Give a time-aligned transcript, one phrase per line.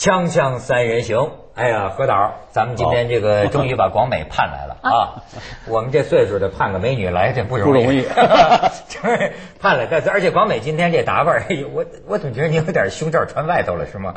[0.00, 5.20] 锵锵三人行，哎呀，何导，咱们今天这个终于把广美盼来了啊！
[5.68, 8.00] 我们这岁数的盼个美女来，这不容易，不容易，
[8.88, 9.86] 就是盼了。
[9.90, 11.44] 但是而且广美今天这打扮，
[11.74, 14.14] 我我总觉得你有点胸罩穿外头了，是吗？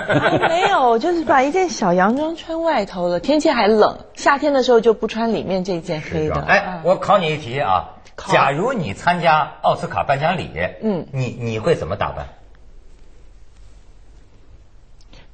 [0.48, 3.20] 没有，就是把一件小洋装穿外头了。
[3.20, 6.40] 天气还冷，夏天的时候就不穿里面这件黑的。
[6.40, 10.50] 哎，我考你一题啊，假如你参加奥斯卡颁奖礼，
[10.80, 12.28] 嗯，你你会怎么打扮？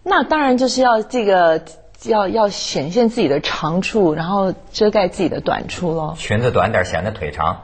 [0.05, 1.63] 那当然就是要这个
[2.05, 6.15] 要要显现自己的长处，然后遮盖自己的短处喽。
[6.17, 7.63] 裙子短点显得腿长。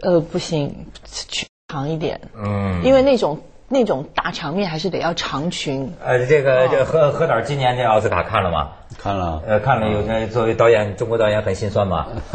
[0.00, 2.20] 呃，不行，裙长一点。
[2.36, 5.92] 嗯，因为那种那种大场面还是得要长裙。
[6.04, 8.68] 呃，这个这何何导今年这奥斯卡看了吗？
[8.96, 9.42] 看了。
[9.44, 9.90] 呃，看了。
[9.90, 12.06] 有作为导演，中国导演很心酸嘛？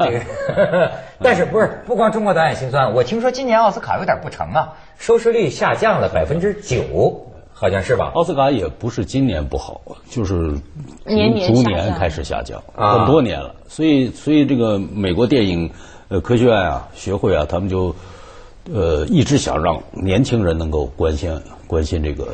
[0.00, 0.90] 这个，
[1.22, 2.92] 但是不是不光中国导演心酸？
[2.92, 7.30] 我听说今年奥斯卡有点不成啊，收视率下降了百分之九。
[7.64, 8.12] 好像是吧？
[8.14, 10.34] 奥斯卡也不是今年不好，就是
[11.06, 13.54] 年年逐年开始下降，很多年了。
[13.68, 15.70] 所以，所以这个美国电影
[16.08, 17.96] 呃科学院啊学会啊，他们就
[18.72, 22.28] 呃一直想让年轻人能够关心关心这个。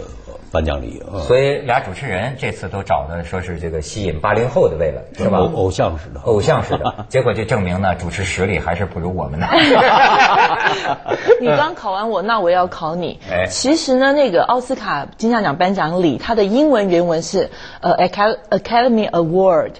[0.52, 5.38] 颁奖礼，所以俩主持人这次都找的说是这个吸引八零后的为了是吧？
[5.38, 9.46] 偶偶像式的，偶像式的， 结果就证明呢，主持实力还是不如我们的。
[11.40, 13.20] 你刚考完我，那我要考你。
[13.30, 17.48] 哎，其实呢，那个奥斯卡金像奖颁奖礼，它的英文原文是
[17.80, 19.74] 呃 Academy Award，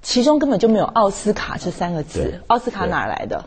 [0.00, 2.40] 其中根本就没有奥斯卡这三个字。
[2.46, 3.46] 奥斯卡哪来的？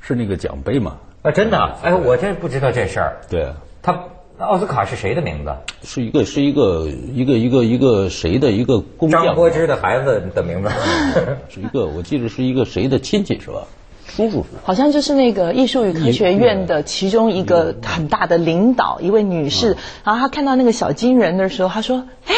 [0.00, 0.98] 是那个奖杯吗？
[1.22, 1.76] 啊，真的？
[1.82, 3.16] 哎，我真不知道这事儿。
[3.28, 3.52] 对，
[3.82, 3.98] 他。
[4.38, 5.52] 奥斯卡是谁的名字？
[5.82, 9.24] 是一个是一个一个一个一个谁的一个工匠？
[9.24, 10.70] 张柏芝的孩子的名字，
[11.50, 13.62] 是一个我记得是一个谁的亲戚是吧？
[14.06, 14.50] 叔叔是？
[14.62, 22.34] 好像就是那个艺术与科学院的其中一个很大的领导一位女士，然后她看到那个小金人的时候，她说：“哎。”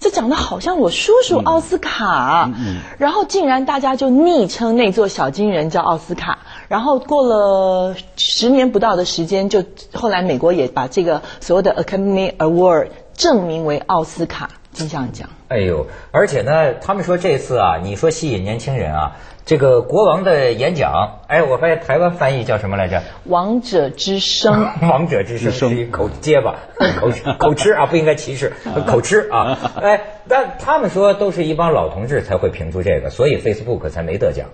[0.00, 2.50] 这长得好像我叔叔奥斯卡，
[2.98, 6.40] 然后竟然大家就昵称那座小金人叫奥斯卡。
[6.68, 15.28] 然后过了十年不到的时间，就后来美国也把这个所谓的 Academy Award 证明为奥斯卡金像奖。
[15.48, 19.16] 哎呦，而且呢，他们说这次啊，你说吸引年轻人啊。
[19.46, 23.02] 这个国王的演讲，哎，我发现台湾翻译叫什么来着？
[23.24, 24.66] 王者之声。
[24.80, 26.56] 王者之声是一口结巴，
[26.98, 28.54] 口口吃啊，不应该歧视，
[28.88, 29.58] 口吃啊。
[29.82, 34.48] 哎，但他们说都是一帮老同志才会评出这个，所以 Facebook 才没得奖。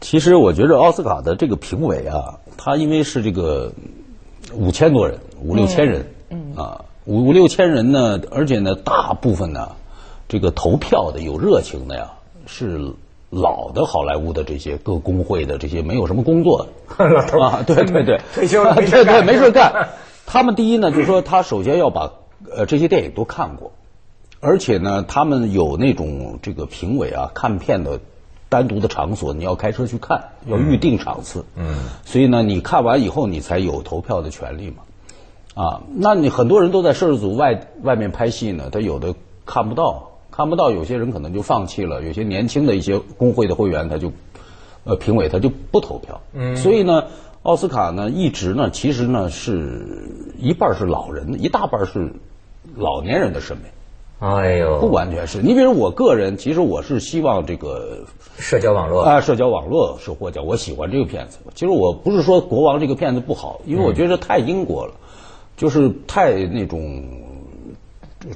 [0.00, 3.72] 其实我觉得奥斯卡的这个评委啊，他因为是这个
[4.54, 9.72] 五千多人，五六千人，嗯啊，五五六千人呢，而且呢，大部分呢，
[10.28, 12.12] 这个投票的有热情的呀，
[12.46, 12.92] 是。
[13.28, 16.64] 老的好莱坞的这些各工会的这些没有什么工作
[16.96, 17.04] 的
[17.42, 19.88] 啊，对对对， 退休了 对对，没事干。
[20.24, 22.12] 他们第一呢，就是说他首先要把
[22.54, 23.72] 呃这些电影都看过，
[24.38, 27.98] 而且呢，他们有那种这个评委啊看片的
[28.48, 31.44] 单独的场所，你要开车去看，要预定场次。
[31.56, 31.74] 嗯，
[32.04, 34.82] 所以呢，你看完以后，你才有投票的权利嘛。
[35.54, 39.14] 啊，那你很多人都在摄制组外外面拍戏呢，他有的
[39.44, 40.10] 看不到。
[40.28, 42.02] 看不到，有些人可能就放弃了。
[42.02, 44.12] 有些年轻的一些工会的会员，他就，
[44.84, 46.20] 呃，评委他就不投票。
[46.34, 47.04] 嗯，所以呢，
[47.42, 52.12] 奥斯卡呢，一直呢，其实呢，是一半是老人，一大半是
[52.74, 53.62] 老年人的审美。
[54.18, 55.42] 哎呦，不完全是。
[55.42, 58.06] 你比如我个人，其实我是希望这个
[58.38, 60.46] 社交网络啊，社交网络是获奖。
[60.46, 61.38] 我喜欢这个片子。
[61.54, 64.94] 其实我不是说国王这个片子不好，因为我觉得太英国了，
[65.56, 67.04] 就是太那种。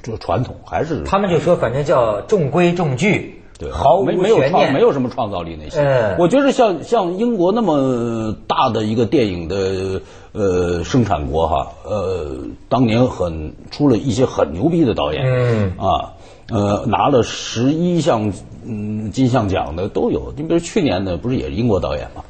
[0.03, 6.15] 这传统还是他们就说，反正叫中规中矩，对，毫无没有创没有什么创造力那些。
[6.17, 10.01] 我觉得像像英国那么大的一个电影的
[10.31, 16.13] 呃生产国哈，呃，当年很出了一些很牛逼的导演，嗯啊，
[16.49, 18.33] 呃，拿了十一项
[18.65, 20.33] 嗯金像奖的都有。
[20.35, 22.23] 你比如去年的不是也是英国导演吗？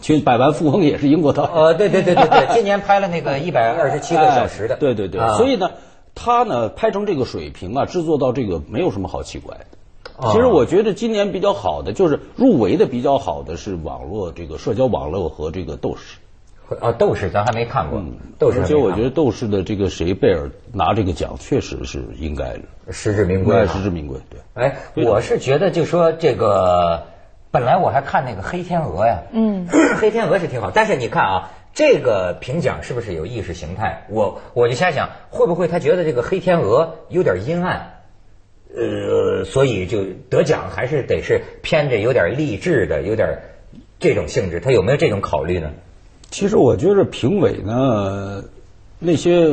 [0.00, 1.52] 去百万富翁也是英国导演。
[1.52, 4.76] 呃，对对对对对，今年拍了那个 一百二十七个小时的。
[4.76, 5.70] 对对对，所以呢。
[6.20, 9.77] 他呢拍成这个水平啊，制作到这个没有什么好奇怪的。
[10.32, 16.18] 其实我觉得今年比较好的就是入围的比较好的是网络这个社交网络和这个斗士。
[16.80, 18.02] 啊，斗士咱还没看过。
[18.38, 23.66] 斗士，而且我觉得斗士的这个谁贝尔拿这个奖确实是应该的，实至名归。
[23.68, 24.40] 实至名归，对。
[24.54, 27.04] 哎，我是觉得就说这个，
[27.50, 29.66] 本来我还看那个黑天鹅呀，嗯，
[29.98, 31.50] 黑天鹅是挺好，但是你看啊。
[31.74, 34.04] 这个评奖是不是有意识形态？
[34.10, 37.97] 我我就瞎想，会不会他觉得这个黑天鹅有点阴暗，
[38.76, 43.38] 呃，所以就得奖还是得是偏着有点励志的，有点
[43.98, 45.70] 这种性质，他有没有这种考虑呢？
[46.30, 48.44] 其实我觉得评委呢，
[48.98, 49.48] 那些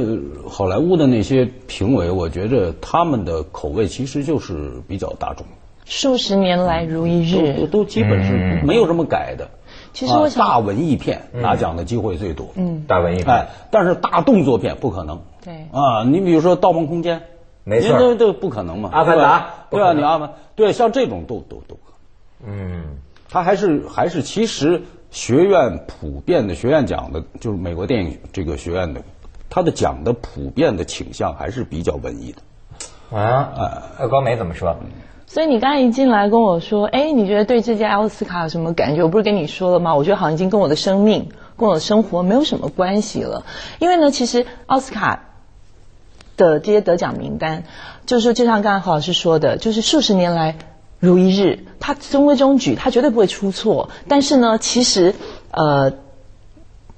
[0.50, 5.46] 好莱坞的那些评委，我觉得他们的口味其实就是比较大众，
[5.86, 7.68] 数十年来如一都日。
[7.68, 9.50] 都基本是没有什么改的。
[9.94, 15.22] 其实我想啊大文艺片拿奖的机会最多，嗯大文艺片哎，但是大动作片不可能。
[15.44, 17.20] 对啊，你比如说《盗梦空间》，
[17.66, 18.90] 没错这这不可能嘛。
[18.94, 21.92] 阿凡达对啊，你阿凡对像这种都都都可
[22.46, 22.48] 能。
[22.48, 29.02] 嗯，他还是还是其实学院普遍的学院奖的，就是美国电影这个学院的，
[29.50, 33.18] 他的奖的普遍的倾向还是比较文艺的。
[33.18, 33.52] 啊，
[34.00, 34.76] 呃高梅怎么说？
[35.28, 39.04] 所以你刚才一进来跟我说，哎，你觉得对这届奥斯卡有什么感觉？
[39.04, 39.96] 我不是跟你说了吗？
[39.96, 43.44] 我觉得好像已经跟我的生命、跟我的生活没有什么关系了。
[43.80, 45.35] 因为呢，其实奥斯卡
[46.38, 47.64] 的这些得奖名单，
[48.06, 50.58] 就是就像刚才何老师说的，就是数十年来
[51.00, 53.90] 如一日，它中规中矩，它绝对不会出错。
[54.08, 55.16] 但是呢，其实
[55.52, 55.94] 呃。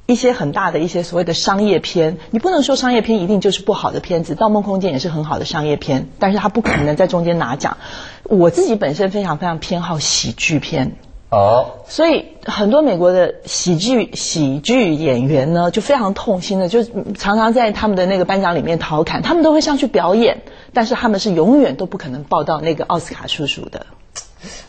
[0.10, 7.76] 一些很大的一些所谓的商业片，你不能说商业片一定就是不好的片子，《盗梦空间》也是很好的商业片，但是它不可能在中间拿奖。
[8.24, 10.96] 我自己本身非常非常偏好喜剧片，
[11.30, 16.84] 哦，所以很多美国的喜剧喜剧演员呢，就非常痛心的，就
[17.16, 20.44] 常常在他们的那个颁奖里面调侃，他们都会上去表演，
[20.74, 23.86] 但是他们是永远都不可能报到那个奥斯卡叔叔的。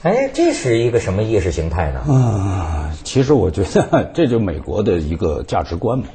[0.02, 2.00] 哎，这是一个什么意识形态呢？
[2.12, 6.06] 啊，其实我觉得这就美国的一个价值观嘛，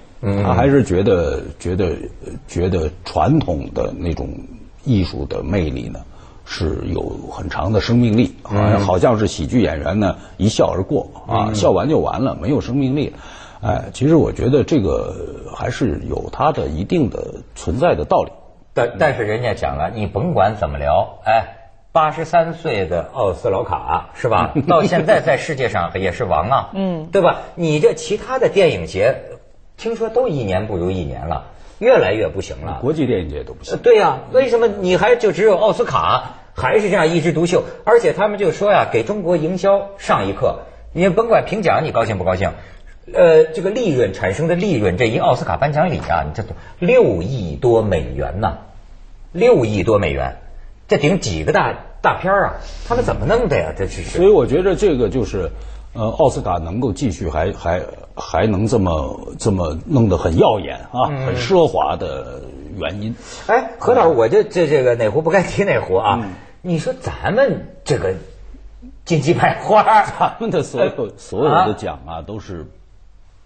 [0.44, 1.96] 他还是觉得觉得
[2.50, 4.30] 觉得传统的那种
[4.84, 6.02] 艺术的魅力呢
[6.46, 7.02] 是有
[7.32, 13.14] 很长的生命力，好像好像是喜剧演员呢一笑而过啊，笑完就完了，没有生命力。
[13.62, 15.16] 哎，其实我觉得这个
[15.56, 18.32] 还是有它的一定的存在的道理。
[18.74, 21.48] 但但是人家讲了，你甭管怎么聊，哎，
[21.94, 24.54] 八十三岁的奥斯劳卡是吧？
[24.68, 27.38] 到现在在世界上也是王啊，嗯，对吧？
[27.56, 29.16] 你这其他的电影节，
[29.78, 31.46] 听说都一年不如一年了，
[31.80, 32.80] 越来越不行了。
[32.82, 33.78] 国际电影节都不呃行。
[33.80, 37.64] 对呀、为什么你还就只有奥斯卡还是这样一枝独秀？
[37.84, 40.60] 而且他们就说呀，给中国营销上一课。
[40.96, 42.52] 你甭管评奖你高兴不高兴，
[43.12, 48.58] 呃，这个利润产生的利润，这一奥斯卡颁奖礼啊，你这都六亿多美元呐，
[49.32, 50.38] 六亿多美元，
[50.88, 52.54] 这顶几个大大片儿啊？
[52.88, 53.74] 他们怎么弄的呀？
[53.76, 55.50] 这是所以我觉得这个就是，
[55.94, 57.82] 呃，奥斯卡能够继续还还
[58.16, 62.42] 还能这么这么弄得很耀眼啊，很奢华的
[62.78, 63.16] 原因。
[63.46, 66.28] 哎，何老师，我这这这个哪壶不该提哪壶啊？
[66.64, 68.16] 你说咱们这个
[69.06, 69.84] 金鸡百花，
[70.20, 72.66] 咱们的所有所有的奖啊都是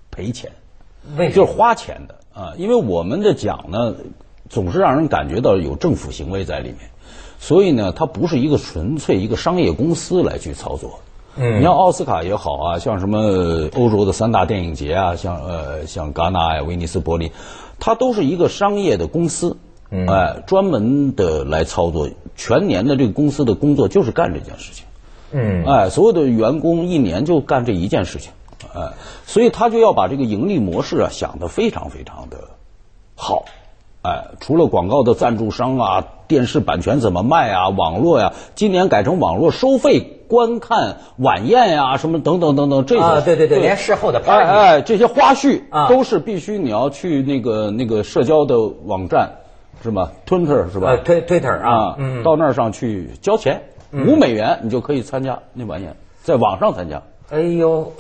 [0.10, 0.52] 赔钱，
[1.18, 1.30] 为？
[1.30, 3.94] 就是花钱的啊，因为我们的奖呢
[4.48, 6.90] 总是让人感觉到有政府行为在里面，
[7.40, 11.02] 所以呢，它不是一个纯粹一个商业公司来去操作。
[11.38, 11.60] 嗯。
[11.60, 17.32] 你像奥斯卡也好啊，像什么欧洲的三大电影节啊，像呃像戛纳呀、威尼斯、柏林，
[17.80, 19.58] 它都是一个商业的公司，
[19.90, 20.08] 嗯。
[20.08, 24.86] 哎，专门的来操作，全年的这个公司的工作就是干这件事情。
[25.32, 25.64] 嗯。
[25.66, 28.32] 哎，所有的员工一年就干这一件事情，
[28.74, 28.94] 哎，
[29.26, 32.38] 所以他就要把这个盈利模式啊想得非常非常的
[33.16, 33.46] 好，
[34.04, 49.32] 哎，除了广告的赞助商啊，电视版权怎么卖啊，网络呀、今年改成网络收费观看晚宴呀、什么等等等等这些，啊对对对连事后的 party 哎哎，这些花絮啊都是必须你要去那个那个社交的网站
[49.84, 50.90] 是吧？Twitter 是吧？
[50.90, 53.62] 呃推 Twitter 啊到那儿上去交钱，
[53.94, 57.02] 五美元你就可以参加那晚宴，在网上参加。
[57.30, 57.92] 哎呦，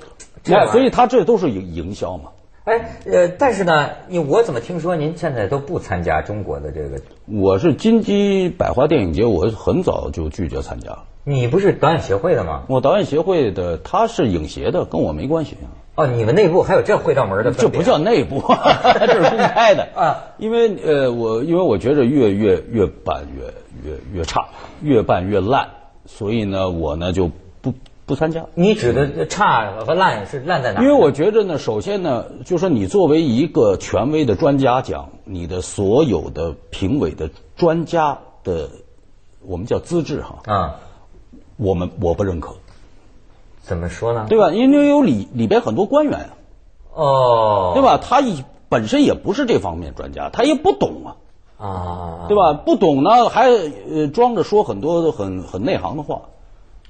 [0.43, 2.31] 这所以他这都是营营销嘛。
[2.65, 6.99] 哎呃，但是呢，你我怎么听说您现在都不参加中国的这个？
[7.25, 11.03] 我是金鸡百花电影节，我很早就拒绝参加了。
[11.29, 12.63] 你不是导演协会的吗？
[12.69, 15.57] 我导演协会的，他是影协的，跟我没关系。
[15.95, 17.51] 哦，你们内部还有这会道门的？
[17.51, 18.39] 这不叫内部，
[18.97, 20.23] 这是公开的啊。
[20.37, 24.47] 因为呃，我因为我觉着越越越办越越越差，
[24.81, 25.67] 越办越烂，
[26.05, 27.29] 所以呢，我呢就
[27.59, 27.73] 不
[28.05, 28.45] 不参加。
[28.53, 30.83] 你指的差和烂是烂在哪儿？
[30.83, 38.69] 因为我觉得呢，首先呢，就说你作为一个权威的专家讲，你的所有的评委的专家的，
[39.45, 40.75] 我们叫资质哈，啊，
[41.57, 42.55] 我们我不认可，
[43.61, 44.25] 怎么说呢？
[44.29, 44.51] 对吧？
[44.51, 46.29] 因为有里里边很多官员啊，
[46.93, 47.83] 哦，对？
[47.83, 47.97] 吧？
[47.97, 51.15] 他一本身也不是这方面专家，他也不懂啊，
[51.57, 52.53] 啊，对吧？
[52.53, 56.21] 不懂呢，还呃装着说很多很很内行的话，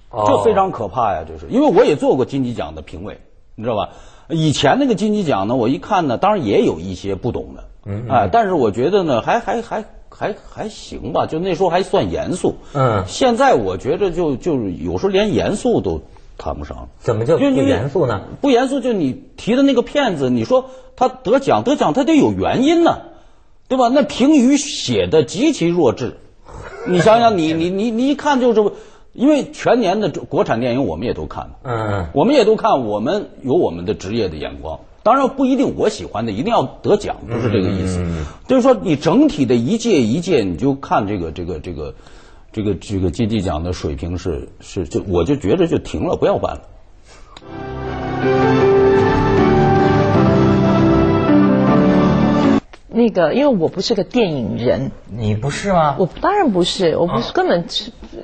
[0.10, 1.24] 哦这非常可怕呀！
[1.28, 3.20] 就是因为我也做过金鸡奖的评委，
[3.56, 3.90] 你知道吧？
[4.30, 12.56] 以前那个金鸡奖呢，我一看呢，当然也有一些不懂的，嗯哎，但是我觉得呢，还还还还还行吧，就那时候还算严肃。
[12.74, 16.02] 嗯现在我觉着就就是有时候连严肃都
[16.38, 16.90] 谈不上。
[17.00, 18.22] 怎么就不因为严肃呢？
[18.42, 23.00] 不严肃，就你提的那个骗子，你说他得奖得奖，他得有原因呢。
[23.70, 23.90] 对吧？
[23.94, 26.16] 那评语写的极其弱智，
[26.88, 28.72] 你想想，你你你你一看就是，
[29.12, 34.80] 因为全年的国产电影我们也都看，嗯，我们也都看，我们有我们的职业的眼光。
[35.08, 38.04] 当然不一定我喜欢的一定要得奖，不是这个意思。
[38.46, 41.96] 就是说，你整体的一届一届，你就看这个这个这个
[42.52, 46.62] 这个这个金鸡奖的水平是是就我就觉得就停了，不要办了。
[52.98, 55.96] 那个，因为我不是个电影人，你不是吗？
[56.00, 57.64] 我当然不是，我不是根本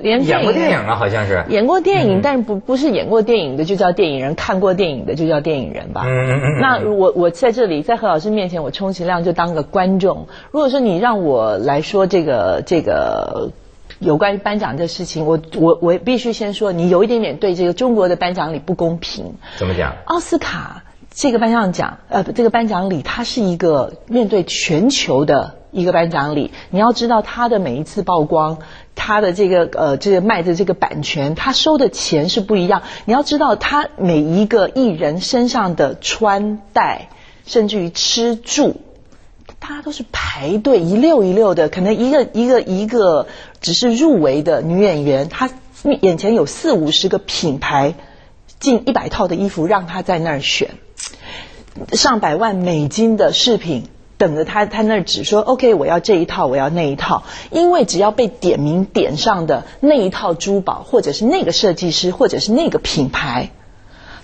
[0.00, 6.02] 连演过电影啊，好像是演过电影，但是不不是演过电影的就叫电影人，看过电影的就叫电影人吧？
[6.04, 6.60] 嗯嗯嗯。
[6.60, 10.26] 那我我在这里在何老师面前，我充其量就当个观众。
[10.50, 13.52] 如果说你让我来说这个这个
[14.00, 19.34] 有关于颁奖这事情，我我我必须先说，你有一点点对这个中国的颁奖礼不公平。
[19.56, 19.94] 怎么讲？
[20.06, 20.83] 奥斯卡。
[21.14, 26.50] 这个颁奖奖，呃，这个颁奖礼，它是一个面对全球的一个颁奖礼。
[26.70, 28.58] 你要知道，它的每一次曝光，
[28.96, 32.82] 它的这个呃，这个卖的这个版权，它收的钱是不一样。
[33.04, 37.10] 你要知道，它每一个艺人身上的穿戴，
[37.46, 38.74] 甚至于吃住，
[39.60, 41.68] 大家都是排队一溜一溜的。
[41.68, 43.28] 可能一个一个一个
[43.60, 45.48] 只是入围的女演员，她
[46.00, 47.94] 眼前有四五十个品牌，
[48.58, 50.70] 近一百套的衣服让她在那儿选。
[51.92, 57.24] 上百万美金的饰品等着他，他那儿只说 OK，我要这一套，我要那一套。
[57.50, 63.50] 因为只要被点名点上的那一套珠宝，或者是那个设计师，或者是那个品牌，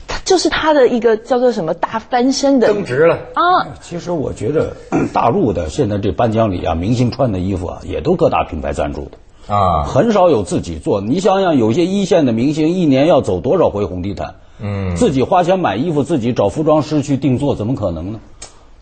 [0.06, 3.74] 他就是他的一个叫做什么大翻身的增值了啊。
[3.80, 4.76] 其实我觉得
[5.12, 11.00] 大陆的现在这颁奖礼啊，明星穿的衣服啊，也都各大品牌赞助的啊，很少有自己做。
[11.00, 14.36] 你想想，有些一线的明星一年要走多少回红地毯？
[14.62, 18.20] 嗯，自己花钱买衣服，自己找服装师去定做，怎么可能呢？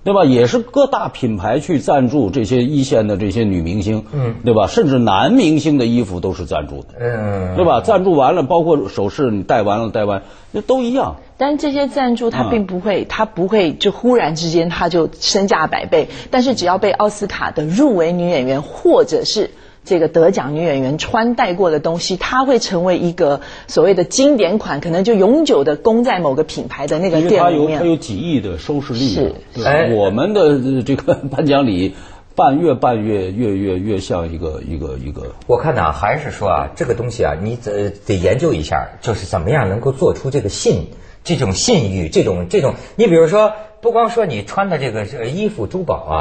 [0.05, 0.25] 对吧？
[0.25, 4.67] 也是各大品牌去赞助这些一线的这些女明星，嗯，对吧？
[4.67, 7.83] 甚至男明星的衣服都是赞助的，嗯，对吧？
[7.83, 11.17] 赞助完了，包括首饰你戴完了戴完，那都一样。
[11.37, 16.09] 但这些赞助他并不会，他不会就忽然之间他就身价百倍。
[16.31, 19.51] 但是只要被奥斯卡的入围女演员或者是。
[19.89, 27.81] 这个得奖女演员穿戴过的东西，它会成为一个所谓的经典款，可能就永久的供在某个品牌的那个店里面。
[27.81, 28.99] 它有几亿的收视率。
[28.99, 31.95] 是，哎，我们的这个颁奖礼
[32.35, 35.35] 办越办越越越越像一个一个一个。
[35.47, 40.89] 我看呢，还是说啊，这个东西啊，你得得研究一下，就是怎么样能够做出这个信
[41.25, 42.75] 这种信誉，这种这种。
[42.97, 46.19] 你比如说，不光说你穿的这个衣服珠宝啊，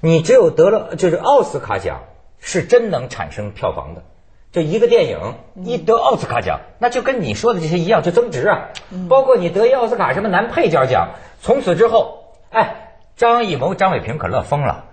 [0.00, 2.00] 你只有得了就是奥斯卡奖。
[2.46, 4.02] 是真能产生票房的，
[4.52, 5.34] 就一个电影
[5.64, 8.68] 一得奥斯卡奖，那就跟你说的这些一样，就增值啊。
[9.08, 14.84] 包括你得一奥斯卡什么男配角奖，从此之后，哎，张艺谋、张伟平可乐疯了。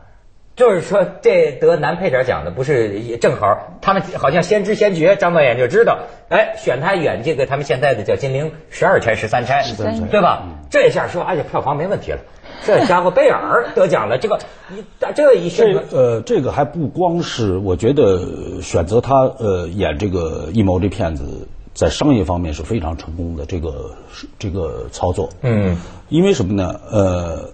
[0.55, 9.63] 就是说，这得男配角奖的不是正好，他们好像先知先觉，张导演就知道，哎，选他演这个他们现在的叫《金陵十二钗》《十三钗》，
[10.09, 10.47] 对吧？
[10.69, 12.19] 这下说，哎呀，票房没问题了。
[12.63, 14.37] 这家伙贝尔得奖了，这个
[14.69, 14.83] 一
[15.15, 23.95] 这一选呃，这个还不光是，我觉得选择他呃演这个艺谋这片子，在商业方面是非常成功的这个
[24.37, 25.29] 这个操作。
[25.41, 25.77] 嗯，
[26.09, 26.79] 因为什么呢？
[26.91, 27.49] 呃，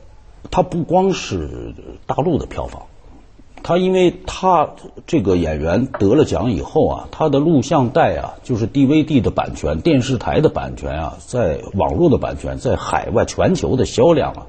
[0.51, 1.74] 他不光是
[2.06, 2.84] 大陆的票房，
[3.63, 4.70] 它因为他
[5.06, 14.48] 这个演员得了奖以后啊，他的录像带啊，就是 DVD 的版权、电视台的版权啊，在网络的版权，在海外全球的销量啊。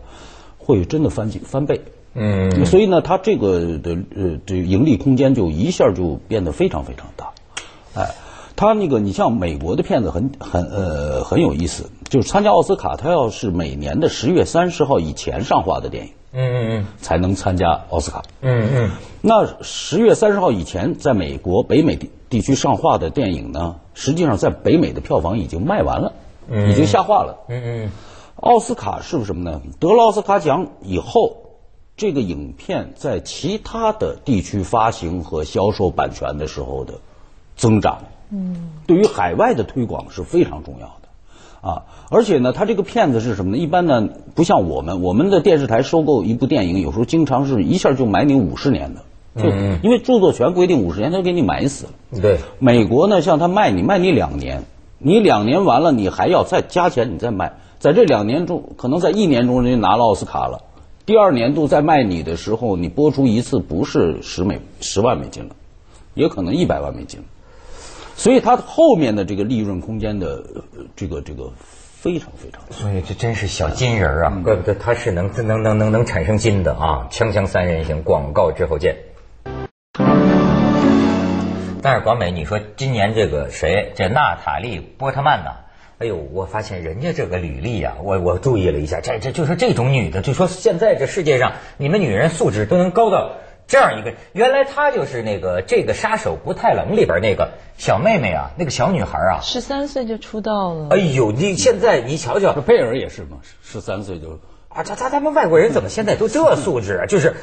[0.61, 1.81] 会真的翻几翻倍，
[2.13, 7.31] 嗯，所以呢，它这个的呃，这盈利空间就一下就变得非常非常大，
[7.95, 8.15] 哎，
[8.55, 26.13] 它那个你像美国的片子很很呃很有意思，就是参加奥斯卡，他要是每年的十月三十号以前上画的电影，嗯嗯嗯，才能参加奥斯卡，嗯嗯，那十月三十号以前在美国北美地地区上画的电影呢，实际上在北美的票房已经卖完了，
[26.71, 27.91] 已经下画了，嗯嗯。
[28.37, 29.61] 奥斯卡是不是什么呢？
[29.81, 31.37] 得了奥斯卡奖以后，
[31.97, 36.95] 这个影片在其他的地区发行和销售版权的时候的
[37.57, 37.99] 增长，
[38.31, 40.93] 嗯，对于海外的推广是非常重要的
[41.61, 41.85] 啊。
[42.11, 43.59] 而且呢，他这个骗子是什么呢？
[43.59, 49.03] 一般呢，不像我们，我们的电视台收购一部电影，有时候经常是一下就买你五十年的，
[49.43, 49.49] 就
[49.83, 52.21] 因为著作权规定五十年，他就给你买死了。
[52.21, 54.65] 对，美国呢，像他卖你卖你两年，
[54.99, 57.53] 你两年完了，你还要再加钱，你再卖。
[57.79, 60.63] 在这两年中，可能在一年中人家拿了奥斯卡了，
[61.07, 65.51] 第二年度再卖你的时候，你播出一次不是十美十万美金了，
[66.15, 67.21] 也可能一百万美金，
[68.19, 70.43] 所以它后面的这个利润空间的
[70.97, 72.61] 这个这个非常非常。
[72.73, 77.07] 所以这真是小金人啊，怪不得他是能能能能能产生金的啊！
[77.13, 78.97] 锵锵三人行，广告之后见。
[81.81, 85.51] 但是广美，你说今年这个谁，这娜塔莉波特曼呐？
[85.99, 93.37] 哎呦，我发现人家这个履历啊，我我注意了一下，这这就是这种女的，就说现在这世界上，你们女人素质都能高到
[93.69, 94.15] 这样一个。
[94.33, 100.89] 原来她就是那个这个杀手不太冷里边那个小妹妹啊，那个小女孩啊，十三岁就出道了。
[100.91, 107.07] 哎呦，你现在你瞧瞧，贝尔也是嘛，十三岁就啊，他他他们外国人怎么现在都这素质啊？
[107.07, 107.37] 就是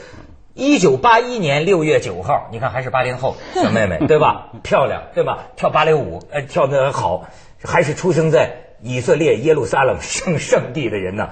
[0.54, 4.50] 一九八一年六月九号，你看还是八零后小妹妹 对吧？
[4.64, 5.48] 漂亮对吧？
[5.56, 7.30] 跳芭蕾舞，呃，跳的好。
[7.64, 11.30] 还是出生在以色列耶路撒冷 圣圣地的人呢，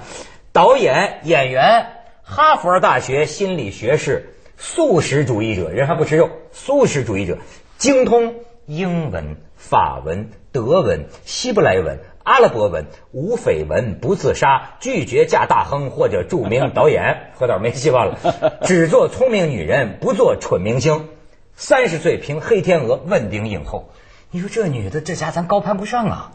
[0.52, 1.86] 导演、演员，
[2.24, 7.38] 哈佛大学心理学士，素食主义者，人还不吃肉，素食主义者，
[7.78, 21.10] 精通英文、法文、德文、希伯来文、阿拉伯文，无绯闻，不自杀，拒绝嫁大亨或者著名导演，何导没希望了，只做聪明女人，不做蠢明星。
[21.56, 23.90] 三十岁凭《黑天鹅》问鼎影后。
[24.32, 26.32] 你说这女的，这家咱高攀不上啊！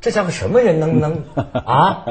[0.00, 2.04] 这家伙什么人能能啊？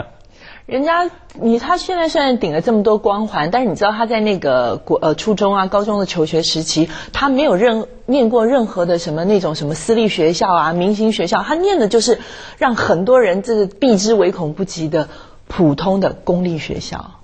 [0.72, 12.22] 人家你他现在虽然顶了这么多光环，但是你知道他在那个国呃初中啊、高中的求学时期，他没有任念过任何的什么那种什么私立学校啊、明星学校，他念的就是
[12.58, 15.10] 让很多人这个避之唯恐不及的
[15.50, 17.16] 普通的公立学校。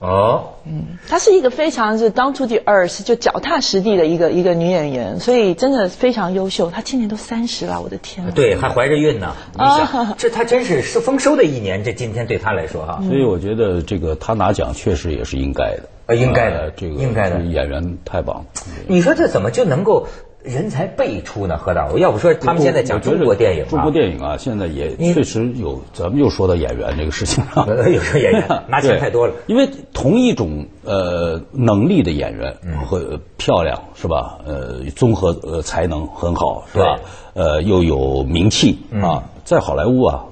[0.00, 6.70] 哦，嗯，她是一个非常是 down to the earth 就脚踏实地的一个一个女演员，所以真的非常优秀。
[6.70, 8.30] 她今年都三十了，我的天！
[8.32, 9.34] 对，还怀着孕呢。
[9.54, 11.82] 你想， 这她真是是丰收的一年。
[11.82, 15.82] 这今天对她来说哈，所以我觉得这个她拿奖确实也是应该的。
[16.06, 18.46] 呃，应该的，这个应该的演员太棒。
[18.86, 20.06] 你说这怎么就能够？
[20.42, 21.98] 人才辈出呢，何导。
[21.98, 25.82] 要不说他们现在讲中国电影，中国电影啊，现在也确实有。
[25.92, 29.34] 咱们又说到演员这个事情了，有时候演员 拿钱太多了。
[29.46, 34.38] 因为同一种呃能力的演员和漂亮是吧？
[34.46, 36.98] 呃，综合呃才能很好是吧？
[37.34, 40.24] 呃，又有名气啊，在好莱坞啊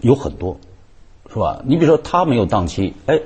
[0.00, 0.58] 有很多
[1.32, 1.62] 是吧？
[1.64, 3.18] 你比如说他没有档期，哎，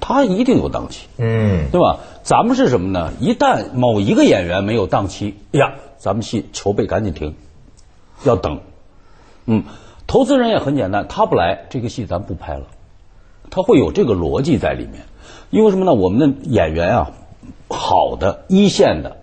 [0.00, 1.98] 他一定有档期，嗯，对吧？
[2.22, 3.12] 咱们是什么呢？
[3.20, 7.34] 一旦某一个演员没有档期呀，咱们戏筹备赶紧停，
[8.22, 8.60] 要等。
[9.46, 9.64] 嗯，
[10.06, 12.66] 投资人也很简单，他不来，这个戏咱不拍了。
[13.50, 15.06] 他会有这个逻辑在里面，
[15.50, 15.94] 因为什么呢？
[15.94, 17.10] 我们的演员啊，
[17.68, 19.16] 好的一线的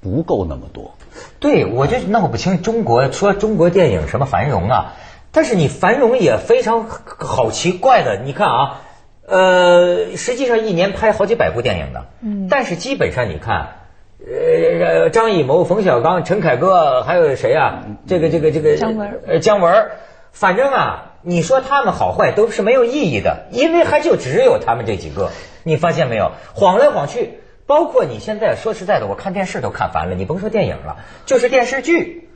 [0.00, 0.92] 不够那么多。
[1.38, 4.94] 对，我就弄不清中国说中国电影什么繁荣啊，
[5.30, 8.80] 但是你繁荣也非常好奇怪的，你看啊。
[9.28, 13.80] 呃，实际上一年拍好几百部电影的，嗯，但是基本上你看，
[14.26, 17.84] 呃，张艺谋、冯小刚、陈凯歌，还有谁啊？
[18.06, 19.90] 这个、这个、这个姜文，呃，姜文，
[20.32, 25.30] 反正啊，你说他们好坏都是没有意义的，因为还就只有他们这几个，
[25.62, 26.32] 你发现没有？
[26.54, 32.30] 晃来晃去，包括你现在说实在的，我看电视都看烦了，你甭说电影了，就是电视剧，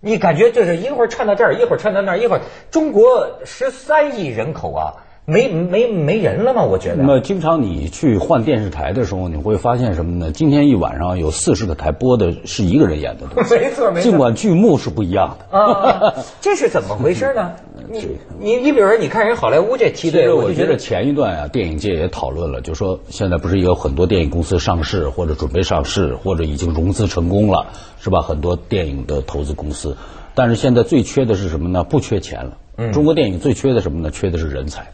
[0.00, 4.94] 你感觉就是一会儿串到这儿，一会儿串到那儿，一会儿中国十三亿人口啊。
[5.28, 6.62] 没没没人了吗？
[6.62, 6.96] 我觉得。
[6.96, 10.32] 那么经常你去换电视台的时候，你会发现什么呢？
[10.32, 14.00] 今天一晚上有四十个台播的是一个人演的， 没错没错。
[14.00, 15.58] 尽管剧目是不一样的。
[15.58, 17.52] 啊， 这是怎么回事呢？
[17.90, 18.06] 你
[18.40, 27.66] 你你，比如说，你看人好莱坞这梯队，我觉得前一段啊，电影界也讨论了，就说现在不是有很多电影公司上市，或者准备上市，或者已经融资成功了，
[28.00, 28.22] 是吧？
[28.22, 29.94] 很多电影的投资公司，
[30.34, 31.84] 但是现在最缺的是什么呢？
[31.84, 32.56] 不缺钱了。
[32.78, 32.92] 嗯。
[32.92, 34.10] 中国电影最缺的什么呢？
[34.10, 34.86] 缺的是人才。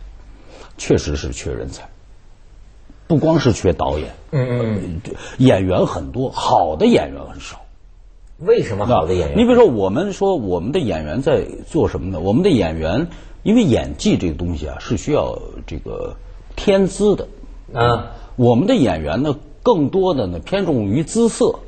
[0.76, 1.88] 确实是缺人才，
[3.06, 5.00] 不光是缺导演，嗯嗯，
[5.38, 7.60] 演员很多，好的演员很少。
[8.38, 9.38] 为什么好的演员？
[9.38, 12.18] 你比如说，我们说我们的演员在做什么呢？
[12.18, 13.06] 我们的演员，
[13.44, 16.16] 因为演技这个东西啊，是需要这个
[16.56, 17.28] 天资的
[17.72, 18.10] 啊。
[18.34, 21.60] 我们的演员呢，更多的呢偏重于姿色。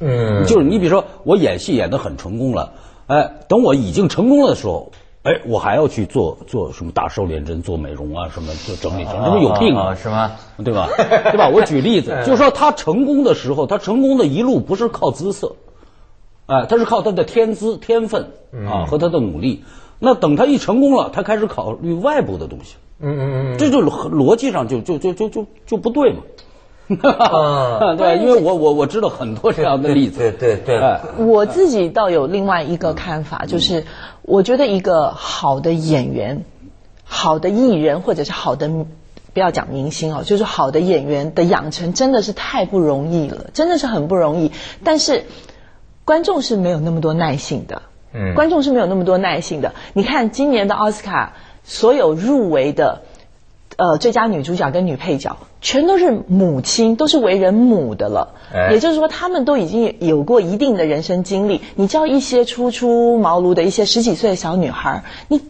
[0.00, 2.72] 嗯，就是你比如说，我演戏演的很成功了，
[3.06, 4.92] 哎，等我已经成功了的时候。
[5.24, 10.32] 哎，我还要去做做什么大瘦脸针、做美容啊，什么做整理整理，这不有病啊，是吗？
[10.64, 10.88] 对吧？
[10.96, 11.48] 对吧？
[11.48, 15.56] 我举例子，就是说他成功的时候，他成功的一路不是靠姿色，
[16.46, 18.30] 哎，他是靠他的天资、天分
[18.70, 19.64] 啊和他的努力。
[19.98, 26.20] 那等他一成功了，他开始考虑外部的东西，嗯嗯嗯，这就逻辑上就就就就就就不对嘛。
[27.98, 30.20] 对，因为我我我知道很多这样的例子。
[30.20, 30.80] 对对对。
[31.18, 33.84] 我自己倒有另外一个看法，就是
[34.28, 36.44] 我觉得一个好的演员、
[37.02, 44.52] 好的艺人或者是好的，不要讲明星哦，就是好的演员的养成真的是太不容易了，真的是很不容易。
[44.84, 45.24] 但是
[46.04, 47.82] 观众是没有那么多耐性的。
[48.12, 49.74] 嗯，观众是没有那么多耐性的。
[49.94, 51.32] 你看今年的奥斯卡，
[51.64, 53.02] 所有入围的，
[53.78, 58.34] 呃，最佳女主角跟女配角，全都是母亲，都是为人母的了。
[58.72, 61.60] 也就是说，他们都已经有过一定的人生经历。
[61.76, 65.40] 你叫一些初出茅庐的一些十几岁的小女孩，你，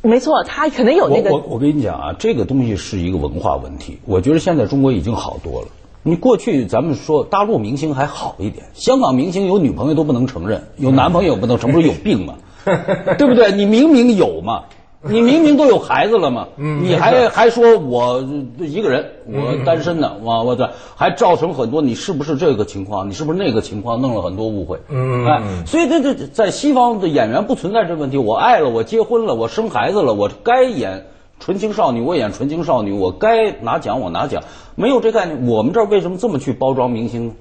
[0.00, 1.32] 没错，她可能有那个。
[1.32, 3.98] 我我跟你讲啊，这个东西是一个文化问题。
[4.04, 5.68] 我觉得现在中国已经好多了。
[6.04, 12.34] 你过去咱们说大陆明星还好一点，香港明星有女朋友都不能承认，有男朋友不能承认，不是有病吗？
[13.18, 13.50] 对不对？
[13.50, 14.66] 你明明有嘛，
[15.08, 18.24] 你明明都有孩子了嘛，你还还说我
[18.58, 23.08] 一个人，我单身呢，我我这还造成很多，你是不是这个情况？
[23.08, 24.00] 你是不是那个情况？
[24.00, 24.80] 弄了很多误会。
[24.88, 28.18] 嗯，哎，所以这这在西方的演员不存在这问题。
[28.18, 31.06] 我爱了，我结婚了，我生孩子了，我该演。
[31.38, 34.42] 纯情少女，我演纯情少女，我该拿奖我拿奖，
[34.74, 35.46] 没有这概念。
[35.46, 37.34] 我们这儿为什么这么去包装明星呢？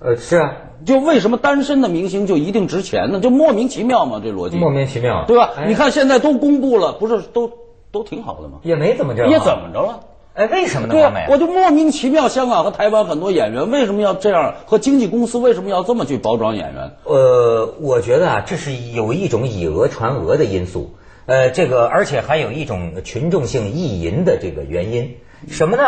[0.00, 0.52] 呃，是啊，
[0.84, 3.18] 就为什么单身的明星就一定值钱呢？
[3.20, 4.56] 就莫名其妙嘛，这逻辑。
[4.56, 5.50] 莫名其妙，对吧？
[5.66, 7.50] 你看现在都公布了，不是都
[7.90, 8.58] 都挺好的吗？
[8.62, 10.00] 也没怎么着，也怎么着了？
[10.34, 10.94] 哎，为什么呢？
[10.94, 14.54] 对啊，我就莫名其妙，香港和台湾很多演员为什么要这样？
[14.66, 16.92] 和经纪公司为什么要这么去包装演员？
[17.02, 20.94] 呃，我觉得啊，这是有一种以讹传讹的因素。
[21.26, 25.16] 呃，这个而且还有一种群众性意淫的这个原因，
[25.48, 25.82] 什么呢？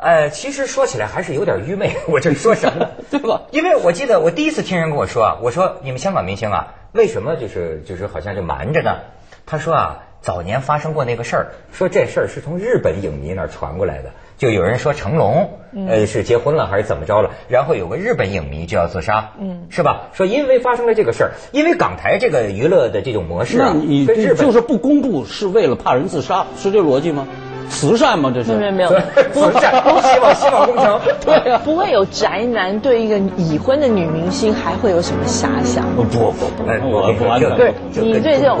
[0.00, 1.94] 呃，其实说起来还是有点愚昧。
[2.08, 2.88] 我这说什么？
[3.10, 3.42] 对吧？
[3.50, 8.96] 因为我记得我第一次听人跟我说啊，我说你们香港明星啊，为什么就是就是好像就瞒着呢？
[9.44, 14.10] 他说啊，早年发生过那个事儿，说这事儿是从日本影迷那儿传过来的。
[14.38, 15.50] 就有人说成龙，
[15.86, 17.32] 呃，是结婚了还是怎么着了？
[17.48, 20.08] 然后有个日本影迷就要自杀，嗯，是吧？
[20.14, 27.28] 说因为发生了这个事儿，因为港台这个娱乐的这种模式，那你就是不公布是为了怕人自杀，是这逻辑吗？
[27.70, 28.30] 慈善吗？
[28.34, 28.90] 这是没有没有，
[29.32, 35.84] 慈善， 希望希望工程，对呀，不会有宅男对一个已婚的女明星还会有什么遐想？
[35.96, 38.58] 不不不，我不完全对，你对这种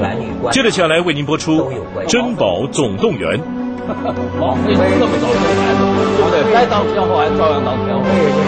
[0.00, 1.52] 男女关接着下来为您播出
[2.06, 3.38] 《珍宝总动员》。
[4.38, 5.82] 好，那这么早生孩子，
[6.16, 6.54] 对不对？
[6.54, 8.00] 该当天后还照样当天后。